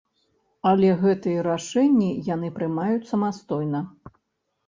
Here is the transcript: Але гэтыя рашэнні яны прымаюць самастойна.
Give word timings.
Але 0.69 0.87
гэтыя 1.01 1.43
рашэнні 1.47 2.09
яны 2.29 2.49
прымаюць 2.57 3.09
самастойна. 3.13 3.83